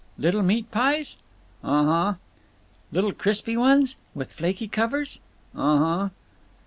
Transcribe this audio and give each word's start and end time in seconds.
"Little 0.17 0.41
meat 0.41 0.71
pies?" 0.71 1.15
"Um 1.63 1.85
huh." 1.85 2.13
"Little 2.91 3.11
crispy 3.11 3.55
ones? 3.55 3.97
With 4.15 4.31
flaky 4.33 4.67
covers?" 4.67 5.19
"Um 5.55 5.77
huh." 5.77 6.09